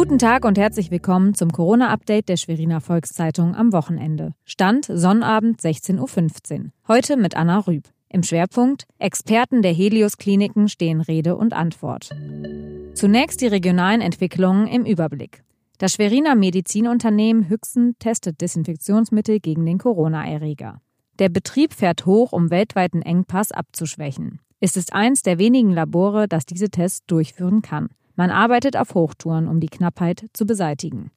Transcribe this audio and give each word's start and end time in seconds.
Guten 0.00 0.18
Tag 0.18 0.46
und 0.46 0.56
herzlich 0.56 0.90
willkommen 0.90 1.34
zum 1.34 1.52
Corona-Update 1.52 2.30
der 2.30 2.38
Schweriner 2.38 2.80
Volkszeitung 2.80 3.54
am 3.54 3.70
Wochenende. 3.74 4.32
Stand 4.46 4.86
Sonnabend 4.86 5.60
16.15 5.60 5.98
Uhr. 6.58 6.70
Heute 6.88 7.18
mit 7.18 7.36
Anna 7.36 7.58
Rüb. 7.58 7.84
Im 8.08 8.22
Schwerpunkt 8.22 8.86
Experten 8.98 9.60
der 9.60 9.74
Helios-Kliniken 9.74 10.70
stehen 10.70 11.02
Rede 11.02 11.36
und 11.36 11.52
Antwort. 11.52 12.08
Zunächst 12.94 13.42
die 13.42 13.46
regionalen 13.48 14.00
Entwicklungen 14.00 14.68
im 14.68 14.86
Überblick. 14.86 15.42
Das 15.76 15.92
Schweriner 15.92 16.34
Medizinunternehmen 16.34 17.50
Hüchsen 17.50 17.94
testet 17.98 18.40
Desinfektionsmittel 18.40 19.38
gegen 19.38 19.66
den 19.66 19.76
Corona-Erreger. 19.76 20.80
Der 21.18 21.28
Betrieb 21.28 21.74
fährt 21.74 22.06
hoch, 22.06 22.32
um 22.32 22.48
weltweiten 22.48 23.02
Engpass 23.02 23.52
abzuschwächen. 23.52 24.40
Es 24.60 24.78
ist 24.78 24.94
eins 24.94 25.20
der 25.20 25.38
wenigen 25.38 25.72
Labore, 25.72 26.26
das 26.26 26.46
diese 26.46 26.70
Tests 26.70 27.04
durchführen 27.06 27.60
kann. 27.60 27.90
Man 28.20 28.30
arbeitet 28.30 28.76
auf 28.76 28.92
Hochtouren, 28.92 29.48
um 29.48 29.60
die 29.60 29.68
Knappheit 29.68 30.26
zu 30.34 30.44
beseitigen. 30.44 31.10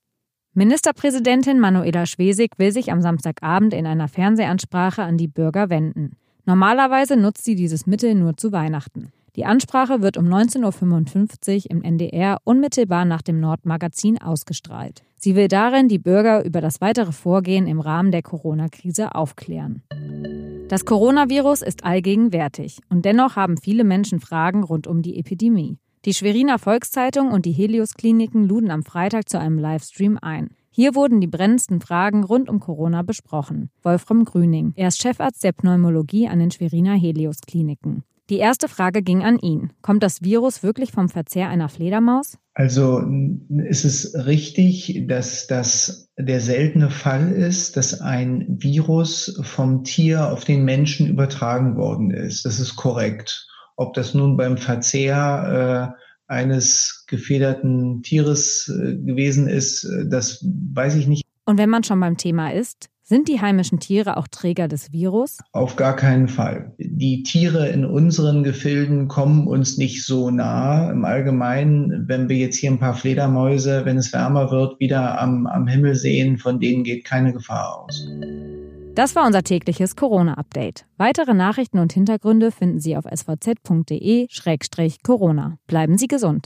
Ministerpräsidentin 0.53 1.59
Manuela 1.59 2.05
Schwesig 2.05 2.51
will 2.57 2.71
sich 2.71 2.93
am 2.93 3.01
Samstagabend 3.01 3.73
in 3.73 3.85
einer 3.85 4.07
Fernsehansprache 4.07 5.03
an 5.03 5.17
die 5.17 5.27
Bürger 5.27 5.69
wenden. 5.69 6.15
Normalerweise 6.45 7.17
nutzt 7.17 7.43
sie 7.43 7.55
dieses 7.55 7.87
Mittel 7.87 8.15
nur 8.15 8.37
zu 8.37 8.53
Weihnachten. 8.53 9.11
Die 9.35 9.43
Ansprache 9.43 10.01
wird 10.01 10.15
um 10.15 10.27
19.55 10.27 11.65
Uhr 11.65 11.71
im 11.71 11.83
NDR 11.83 12.37
unmittelbar 12.45 13.03
nach 13.03 13.21
dem 13.21 13.41
Nordmagazin 13.41 14.21
ausgestrahlt. 14.21 15.03
Sie 15.17 15.35
will 15.35 15.49
darin 15.49 15.89
die 15.89 15.99
Bürger 15.99 16.45
über 16.45 16.61
das 16.61 16.79
weitere 16.79 17.11
Vorgehen 17.11 17.67
im 17.67 17.81
Rahmen 17.81 18.13
der 18.13 18.21
Corona-Krise 18.21 19.13
aufklären. 19.13 19.83
Das 20.69 20.85
Coronavirus 20.85 21.63
ist 21.63 21.83
allgegenwärtig 21.83 22.79
und 22.87 23.03
dennoch 23.03 23.35
haben 23.35 23.57
viele 23.57 23.83
Menschen 23.83 24.21
Fragen 24.21 24.63
rund 24.63 24.87
um 24.87 25.01
die 25.01 25.19
Epidemie. 25.19 25.79
Die 26.05 26.13
Schweriner 26.13 26.59
Volkszeitung 26.59 27.31
und 27.31 27.45
die 27.45 27.53
Helios 27.53 27.93
Kliniken 27.93 28.43
luden 28.43 28.71
am 28.71 28.83
Freitag 28.83 29.29
zu 29.29 29.39
einem 29.39 29.57
Livestream 29.57 30.19
ein. 30.21 30.49
Hier 30.69 30.95
wurden 30.95 31.21
die 31.21 31.27
brennendsten 31.27 31.79
Fragen 31.79 32.25
rund 32.25 32.49
um 32.49 32.59
Corona 32.59 33.03
besprochen. 33.03 33.69
Wolfram 33.83 34.25
Grüning, 34.25 34.73
er 34.75 34.89
ist 34.89 35.01
Chefarzt 35.01 35.45
der 35.45 35.53
Pneumologie 35.53 36.27
an 36.27 36.39
den 36.39 36.51
Schweriner 36.51 36.95
Helios 36.95 37.37
Kliniken. 37.47 38.03
Die 38.29 38.39
erste 38.39 38.67
Frage 38.67 39.01
ging 39.01 39.23
an 39.23 39.39
ihn. 39.39 39.71
Kommt 39.81 40.03
das 40.03 40.21
Virus 40.21 40.61
wirklich 40.61 40.91
vom 40.91 41.07
Verzehr 41.07 41.47
einer 41.47 41.69
Fledermaus? 41.69 42.37
Also 42.53 43.01
ist 43.69 43.85
es 43.85 44.13
richtig, 44.25 45.05
dass 45.07 45.47
das 45.47 46.09
der 46.17 46.41
seltene 46.41 46.89
Fall 46.89 47.31
ist, 47.31 47.77
dass 47.77 48.01
ein 48.01 48.45
Virus 48.49 49.39
vom 49.41 49.85
Tier 49.85 50.33
auf 50.33 50.43
den 50.43 50.65
Menschen 50.65 51.07
übertragen 51.07 51.77
worden 51.77 52.11
ist. 52.11 52.45
Das 52.45 52.59
ist 52.59 52.75
korrekt. 52.75 53.47
Ob 53.75 53.93
das 53.93 54.13
nun 54.13 54.37
beim 54.37 54.57
Verzehr 54.57 55.95
äh, 55.97 56.03
eines 56.31 57.05
gefederten 57.07 58.01
Tieres 58.03 58.69
äh, 58.69 58.95
gewesen 58.95 59.47
ist, 59.47 59.83
äh, 59.83 60.07
das 60.07 60.43
weiß 60.43 60.95
ich 60.95 61.07
nicht. 61.07 61.23
Und 61.45 61.57
wenn 61.57 61.69
man 61.69 61.83
schon 61.83 61.99
beim 61.99 62.17
Thema 62.17 62.53
ist, 62.53 62.89
sind 63.05 63.27
die 63.27 63.41
heimischen 63.41 63.81
Tiere 63.81 64.15
auch 64.15 64.29
Träger 64.29 64.69
des 64.69 64.93
Virus? 64.93 65.39
Auf 65.51 65.75
gar 65.75 65.95
keinen 65.95 66.29
Fall. 66.29 66.73
Die 66.77 67.23
Tiere 67.23 67.67
in 67.67 67.83
unseren 67.83 68.43
Gefilden 68.43 69.09
kommen 69.09 69.45
uns 69.45 69.77
nicht 69.77 70.05
so 70.05 70.31
nah. 70.31 70.89
Im 70.89 71.03
Allgemeinen, 71.03 72.07
wenn 72.07 72.29
wir 72.29 72.37
jetzt 72.37 72.55
hier 72.55 72.71
ein 72.71 72.79
paar 72.79 72.95
Fledermäuse, 72.95 73.83
wenn 73.83 73.97
es 73.97 74.13
wärmer 74.13 74.51
wird, 74.51 74.79
wieder 74.79 75.19
am, 75.19 75.47
am 75.47 75.67
Himmel 75.67 75.95
sehen, 75.95 76.37
von 76.37 76.61
denen 76.61 76.85
geht 76.85 77.03
keine 77.03 77.33
Gefahr 77.33 77.83
aus. 77.83 78.07
Das 78.95 79.15
war 79.15 79.25
unser 79.25 79.41
tägliches 79.41 79.95
Corona-Update. 79.95 80.85
Weitere 80.97 81.33
Nachrichten 81.33 81.79
und 81.79 81.93
Hintergründe 81.93 82.51
finden 82.51 82.79
Sie 82.79 82.95
auf 82.95 83.05
svz.de-corona. 83.05 84.27
Bleiben 85.65 85.97
Sie 85.97 86.07
gesund. 86.07 86.45